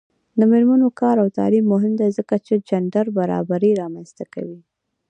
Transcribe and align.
د 0.39 0.41
میرمنو 0.51 0.87
کار 1.01 1.15
او 1.23 1.27
تعلیم 1.37 1.65
مهم 1.73 1.93
دی 1.99 2.09
ځکه 2.17 2.35
چې 2.45 2.63
جنډر 2.69 3.05
برابري 3.17 3.71
رامنځته 3.81 4.23
کوي. 4.33 4.59